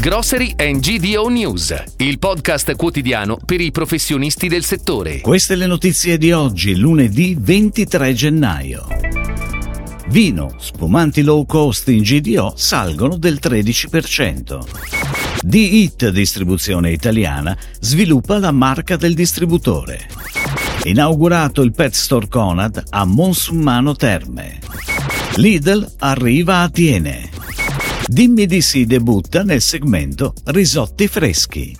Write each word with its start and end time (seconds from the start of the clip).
Grocery 0.00 0.54
and 0.56 0.78
GDO 0.78 1.26
News, 1.28 1.74
il 1.96 2.20
podcast 2.20 2.76
quotidiano 2.76 3.36
per 3.44 3.60
i 3.60 3.72
professionisti 3.72 4.46
del 4.46 4.62
settore. 4.62 5.18
Queste 5.18 5.56
le 5.56 5.66
notizie 5.66 6.18
di 6.18 6.30
oggi, 6.30 6.76
lunedì 6.76 7.36
23 7.36 8.12
gennaio. 8.14 8.86
Vino, 10.10 10.54
spumanti 10.56 11.22
low 11.22 11.44
cost 11.46 11.88
in 11.88 12.02
GDO 12.02 12.52
salgono 12.56 13.16
del 13.16 13.40
13%. 13.42 14.60
D-Hit 15.42 16.10
Distribuzione 16.10 16.92
Italiana 16.92 17.56
sviluppa 17.80 18.38
la 18.38 18.52
marca 18.52 18.94
del 18.94 19.14
distributore. 19.14 20.08
Inaugurato 20.84 21.60
il 21.62 21.72
Pet 21.72 21.94
Store 21.94 22.28
Conad 22.28 22.84
a 22.90 23.04
Monsummano 23.04 23.96
Terme. 23.96 24.60
Lidl 25.34 25.94
arriva 25.98 26.60
a 26.60 26.68
Tiene. 26.68 27.37
Dimmi 28.10 28.46
di 28.46 28.62
sì 28.62 28.86
debutta 28.86 29.42
nel 29.42 29.60
segmento 29.60 30.32
risotti 30.46 31.06
freschi. 31.08 31.76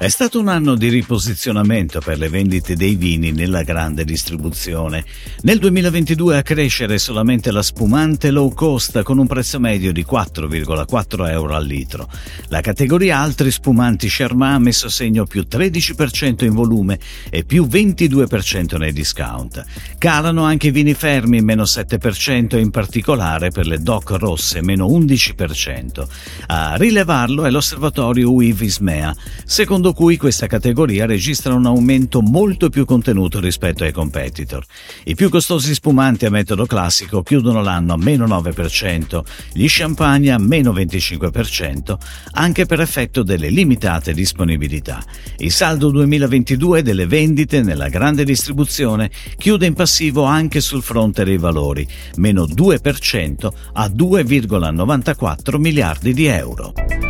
È 0.00 0.08
stato 0.08 0.40
un 0.40 0.48
anno 0.48 0.76
di 0.76 0.88
riposizionamento 0.88 2.00
per 2.00 2.16
le 2.16 2.30
vendite 2.30 2.74
dei 2.74 2.94
vini 2.94 3.32
nella 3.32 3.62
grande 3.62 4.06
distribuzione. 4.06 5.04
Nel 5.42 5.58
2022 5.58 6.38
a 6.38 6.42
crescere 6.42 6.96
solamente 6.96 7.50
la 7.50 7.60
spumante 7.60 8.30
low 8.30 8.50
cost 8.54 9.02
con 9.02 9.18
un 9.18 9.26
prezzo 9.26 9.60
medio 9.60 9.92
di 9.92 10.06
4,4 10.10 11.28
euro 11.28 11.54
al 11.54 11.66
litro. 11.66 12.08
La 12.48 12.62
categoria 12.62 13.18
altri 13.18 13.50
spumanti 13.50 14.08
Sherman 14.08 14.54
ha 14.54 14.58
messo 14.58 14.88
segno 14.88 15.26
più 15.26 15.44
13% 15.46 16.44
in 16.44 16.54
volume 16.54 16.98
e 17.28 17.44
più 17.44 17.66
22% 17.66 18.78
nei 18.78 18.94
discount. 18.94 19.62
Calano 19.98 20.44
anche 20.44 20.68
i 20.68 20.70
vini 20.70 20.94
fermi 20.94 21.42
meno 21.42 21.64
7% 21.64 22.56
in 22.56 22.70
particolare 22.70 23.50
per 23.50 23.66
le 23.66 23.78
DOC 23.78 24.10
rosse 24.12 24.62
meno 24.62 24.86
11%. 24.86 26.06
A 26.46 26.76
rilevarlo 26.76 27.44
è 27.44 27.50
l'osservatorio 27.50 28.32
UIV-ISMEA, 28.32 29.14
secondo 29.44 29.88
secondo 29.90 29.92
cui 29.92 30.16
questa 30.16 30.46
categoria 30.46 31.06
registra 31.06 31.54
un 31.54 31.66
aumento 31.66 32.20
molto 32.20 32.70
più 32.70 32.84
contenuto 32.84 33.40
rispetto 33.40 33.84
ai 33.84 33.92
competitor. 33.92 34.64
I 35.04 35.14
più 35.14 35.28
costosi 35.28 35.74
spumanti 35.74 36.26
a 36.26 36.30
metodo 36.30 36.66
classico 36.66 37.22
chiudono 37.22 37.62
l'anno 37.62 37.94
a 37.94 37.96
meno 37.96 38.26
9%, 38.26 39.20
gli 39.52 39.66
champagne 39.68 40.30
a 40.30 40.38
meno 40.38 40.72
25%, 40.72 41.96
anche 42.32 42.66
per 42.66 42.80
effetto 42.80 43.22
delle 43.22 43.48
limitate 43.48 44.12
disponibilità. 44.12 45.02
Il 45.38 45.52
saldo 45.52 45.90
2022 45.90 46.82
delle 46.82 47.06
vendite 47.06 47.62
nella 47.62 47.88
grande 47.88 48.24
distribuzione 48.24 49.10
chiude 49.36 49.66
in 49.66 49.74
passivo 49.74 50.24
anche 50.24 50.60
sul 50.60 50.82
fronte 50.82 51.24
dei 51.24 51.38
valori, 51.38 51.86
meno 52.16 52.44
2% 52.44 53.48
a 53.74 53.86
2,94 53.86 55.58
miliardi 55.58 56.12
di 56.12 56.26
euro. 56.26 57.09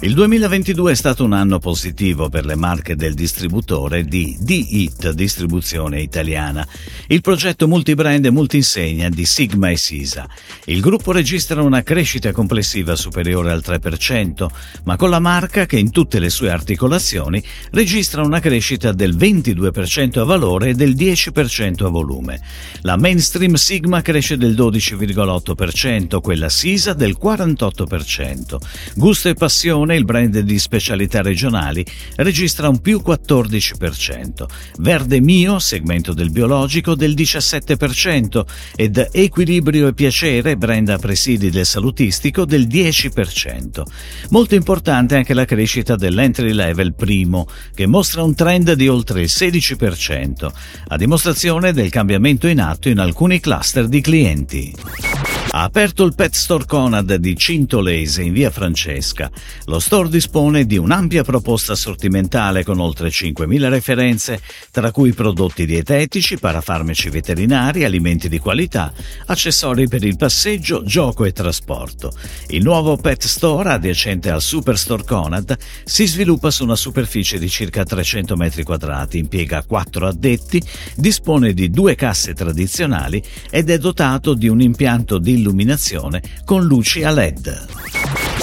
Il 0.00 0.14
2022 0.14 0.92
è 0.92 0.94
stato 0.94 1.24
un 1.24 1.32
anno 1.32 1.58
positivo 1.58 2.28
per 2.28 2.46
le 2.46 2.54
marche 2.54 2.94
del 2.94 3.14
distributore 3.14 4.04
di 4.04 4.36
D-Hit 4.38 5.10
Distribuzione 5.10 6.00
Italiana, 6.00 6.64
il 7.08 7.20
progetto 7.20 7.66
multibrand 7.66 8.24
e 8.24 8.30
multinsegna 8.30 9.08
di 9.08 9.24
Sigma 9.24 9.70
e 9.70 9.76
Sisa. 9.76 10.28
Il 10.66 10.80
gruppo 10.80 11.10
registra 11.10 11.62
una 11.62 11.82
crescita 11.82 12.30
complessiva 12.30 12.94
superiore 12.94 13.50
al 13.50 13.60
3%, 13.66 14.46
ma 14.84 14.94
con 14.94 15.10
la 15.10 15.18
marca 15.18 15.66
che 15.66 15.80
in 15.80 15.90
tutte 15.90 16.20
le 16.20 16.30
sue 16.30 16.50
articolazioni 16.50 17.42
registra 17.72 18.22
una 18.22 18.38
crescita 18.38 18.92
del 18.92 19.16
22% 19.16 20.20
a 20.20 20.24
valore 20.24 20.68
e 20.68 20.74
del 20.74 20.94
10% 20.94 21.84
a 21.84 21.88
volume. 21.88 22.40
La 22.82 22.96
mainstream 22.96 23.54
Sigma 23.54 24.00
cresce 24.00 24.36
del 24.36 24.54
12,8%, 24.54 26.20
quella 26.20 26.48
Sisa 26.48 26.92
del 26.92 27.16
48%. 27.20 28.58
Gusto 28.94 29.28
e 29.28 29.34
passione 29.34 29.86
Napoleone, 29.88 29.96
il 29.96 30.04
brand 30.04 30.38
di 30.40 30.58
specialità 30.58 31.22
regionali, 31.22 31.84
registra 32.16 32.68
un 32.68 32.80
più 32.80 33.02
14%, 33.04 34.44
Verde 34.78 35.20
Mio, 35.20 35.58
segmento 35.58 36.12
del 36.12 36.30
biologico, 36.30 36.94
del 36.94 37.14
17% 37.14 38.44
ed 38.76 39.08
Equilibrio 39.12 39.88
e 39.88 39.94
Piacere, 39.94 40.56
brand 40.56 40.90
a 40.90 40.98
presidi 40.98 41.50
del 41.50 41.66
salutistico, 41.66 42.44
del 42.44 42.66
10%. 42.66 43.82
Molto 44.30 44.54
importante 44.54 45.16
anche 45.16 45.34
la 45.34 45.44
crescita 45.44 45.96
dell'entry 45.96 46.52
level 46.52 46.94
primo, 46.94 47.48
che 47.74 47.86
mostra 47.86 48.22
un 48.22 48.34
trend 48.34 48.72
di 48.74 48.88
oltre 48.88 49.22
il 49.22 49.30
16%, 49.30 50.50
a 50.88 50.96
dimostrazione 50.96 51.72
del 51.72 51.88
cambiamento 51.88 52.46
in 52.46 52.60
atto 52.60 52.88
in 52.88 52.98
alcuni 52.98 53.40
cluster 53.40 53.88
di 53.88 54.00
clienti. 54.00 55.27
Ha 55.50 55.62
aperto 55.62 56.04
il 56.04 56.14
Pet 56.14 56.34
Store 56.34 56.66
Conad 56.66 57.14
di 57.14 57.34
Cintolese 57.34 58.22
in 58.22 58.34
via 58.34 58.50
Francesca. 58.50 59.30
Lo 59.64 59.78
store 59.78 60.10
dispone 60.10 60.66
di 60.66 60.76
un'ampia 60.76 61.24
proposta 61.24 61.74
sortimentale 61.74 62.64
con 62.64 62.78
oltre 62.80 63.08
5.000 63.08 63.68
referenze, 63.70 64.42
tra 64.70 64.90
cui 64.90 65.14
prodotti 65.14 65.64
dietetici, 65.64 66.38
parafarmaci 66.38 67.08
veterinari, 67.08 67.84
alimenti 67.84 68.28
di 68.28 68.38
qualità, 68.38 68.92
accessori 69.24 69.88
per 69.88 70.04
il 70.04 70.18
passeggio, 70.18 70.82
gioco 70.84 71.24
e 71.24 71.32
trasporto. 71.32 72.12
Il 72.48 72.62
nuovo 72.62 72.98
Pet 72.98 73.24
Store, 73.24 73.70
adiacente 73.70 74.28
al 74.28 74.42
Superstore 74.42 75.04
Conad, 75.04 75.56
si 75.82 76.06
sviluppa 76.06 76.50
su 76.50 76.64
una 76.64 76.76
superficie 76.76 77.38
di 77.38 77.48
circa 77.48 77.84
300 77.84 78.36
m2, 78.36 79.16
impiega 79.16 79.64
4 79.64 80.08
addetti, 80.08 80.62
dispone 80.94 81.54
di 81.54 81.70
due 81.70 81.94
casse 81.94 82.34
tradizionali 82.34 83.22
ed 83.50 83.70
è 83.70 83.78
dotato 83.78 84.34
di 84.34 84.46
un 84.46 84.60
impianto 84.60 85.16
di 85.16 85.36
illuminazione 85.38 86.22
con 86.44 86.64
luci 86.64 87.02
a 87.02 87.10
LED. 87.10 87.66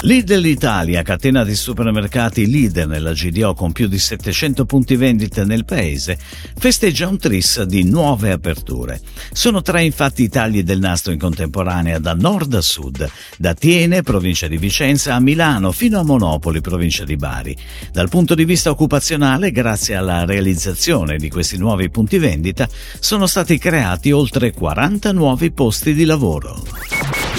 Lidl 0.06 0.44
Italia, 0.44 1.02
catena 1.02 1.42
di 1.42 1.56
supermercati 1.56 2.48
leader 2.48 2.86
nella 2.86 3.12
GDO 3.12 3.54
con 3.54 3.72
più 3.72 3.88
di 3.88 3.98
700 3.98 4.64
punti 4.64 4.94
vendita 4.94 5.44
nel 5.44 5.64
paese, 5.64 6.16
festeggia 6.56 7.08
un 7.08 7.18
tris 7.18 7.62
di 7.62 7.82
nuove 7.82 8.30
aperture. 8.30 9.00
Sono 9.32 9.62
tre 9.62 9.82
infatti 9.82 10.22
i 10.22 10.28
tagli 10.28 10.62
del 10.62 10.78
nastro 10.78 11.12
in 11.12 11.18
contemporanea 11.18 11.98
da 11.98 12.14
nord 12.14 12.54
a 12.54 12.60
sud, 12.60 13.10
da 13.36 13.54
Tiene, 13.54 14.02
provincia 14.02 14.46
di 14.46 14.58
Vicenza, 14.58 15.14
a 15.14 15.20
Milano 15.20 15.72
fino 15.72 15.98
a 15.98 16.04
Monopoli, 16.04 16.60
provincia 16.60 17.02
di 17.04 17.16
Bari. 17.16 17.56
Dal 17.90 18.08
punto 18.08 18.36
di 18.36 18.44
vista 18.44 18.70
occupazionale, 18.70 19.50
grazie 19.50 19.96
alla 19.96 20.24
realizzazione 20.24 21.16
di 21.16 21.28
questi 21.28 21.56
nuovi 21.56 21.90
punti 21.90 22.18
vendita, 22.18 22.68
sono 23.00 23.26
stati 23.26 23.58
creati 23.58 24.12
oltre 24.12 24.52
40 24.52 25.10
nuovi 25.12 25.50
posti 25.50 25.94
di 25.94 26.04
lavoro. 26.04 26.75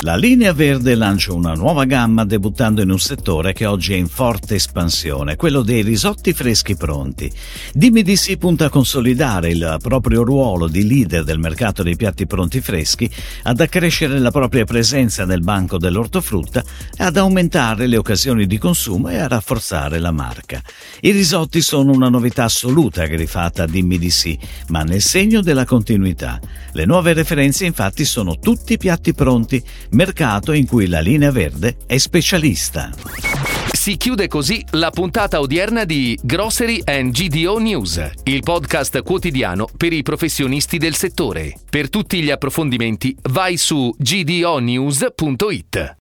La 0.02 0.16
linea 0.16 0.54
verde 0.54 0.94
lancia 0.94 1.34
una 1.34 1.56
nuova 1.56 1.86
gamma 1.86 2.24
debuttando 2.24 2.82
in 2.82 2.92
un 2.92 3.00
settore 3.00 3.52
che 3.52 3.66
oggi 3.66 3.94
è 3.94 3.98
in 3.98 4.08
forte 4.08 4.54
espansione, 4.54 5.36
quello 5.36 5.64
dei 5.64 5.82
risotti 5.82 6.34
freschi 6.34 6.76
pronti. 6.76 7.30
Dimmi 7.74 8.04
di 8.04 8.16
sì 8.16 8.38
punta 8.38 8.66
a 8.66 8.70
consolidare 8.70 9.50
il 9.50 9.78
proprio 9.82 10.24
ruolo 10.24 10.68
di 10.68 10.88
leader 10.88 11.24
del 11.24 11.40
mercato 11.40 11.82
dei 11.82 11.96
piatti 11.96 12.28
pronti 12.28 12.62
freschi, 12.62 13.10
ad 13.44 13.60
accrescere 13.60 14.20
la 14.20 14.30
propria 14.30 14.66
presenza 14.66 15.26
nel 15.26 15.42
banco 15.42 15.80
dell'ortofrutta, 15.80 16.64
ad 16.98 17.18
aumentare 17.18 17.88
le 17.88 17.98
occasioni 17.98 18.46
di 18.46 18.60
consumo 18.60 19.10
e 19.10 19.18
a 19.18 19.28
rafforzare 19.28 19.98
la 19.98 20.12
marca. 20.12 20.62
I 21.02 21.10
risotti 21.10 21.60
sono 21.60 21.92
una 21.92 22.10
novità 22.10 22.44
assoluta 22.44 23.02
aggriffata 23.02 23.64
a 23.64 23.68
Dimmi 23.68 23.98
di 23.98 24.12
sì, 24.12 24.38
ma 24.68 24.84
nel 24.84 25.02
segno 25.02 25.42
della 25.42 25.66
continuità. 25.66 26.40
Le 26.74 26.86
nuove 26.86 27.14
referenze 27.14 27.66
infatti 27.66 28.06
sono 28.06 28.38
tutti 28.38 28.78
piatti 28.78 29.16
pronti 29.16 29.62
mercato 29.92 30.52
in 30.52 30.68
cui 30.68 30.88
la 30.88 31.00
linea 31.00 31.32
verde 31.32 31.78
è 31.86 31.98
specialista. 31.98 32.92
Si 33.72 33.96
chiude 33.96 34.28
così 34.28 34.62
la 34.72 34.90
puntata 34.90 35.40
odierna 35.40 35.86
di 35.86 36.20
Grocery 36.22 36.82
and 36.84 37.12
GDO 37.12 37.58
News, 37.60 38.12
il 38.24 38.42
podcast 38.42 39.02
quotidiano 39.02 39.68
per 39.78 39.94
i 39.94 40.04
professionisti 40.04 40.78
del 40.78 40.96
settore. 40.96 41.54
Per 41.70 41.90
tutti 41.90 42.22
gli 42.22 42.30
approfondimenti 42.30 43.16
vai 43.30 43.56
su 43.56 43.94
gdonews.it. 43.98 45.96